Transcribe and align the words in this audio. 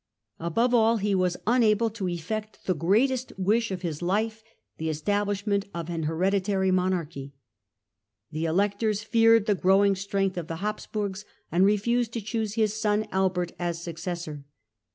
Above 0.39 0.73
all, 0.73 0.97
he 0.97 1.13
was 1.13 1.37
unable 1.45 1.87
to 1.91 2.07
effect 2.09 2.65
the 2.65 2.73
great 2.73 3.11
est 3.11 3.31
wish 3.37 3.69
of 3.69 3.83
his 3.83 4.01
life, 4.01 4.43
the 4.79 4.89
establishment 4.89 5.65
of 5.75 5.91
an 5.91 6.05
hereditary 6.09 6.71
monarchy. 6.71 7.35
The 8.31 8.45
Electors 8.45 9.03
feared 9.03 9.45
the 9.45 9.53
growing 9.53 9.93
strength 9.95 10.37
of 10.37 10.47
the 10.47 10.55
Habsburgs 10.55 11.23
and 11.51 11.67
refused 11.67 12.13
to 12.13 12.21
choose 12.21 12.55
his 12.55 12.73
son 12.73 13.05
Albert 13.11 13.51
as 13.59 13.79
successor. 13.83 14.43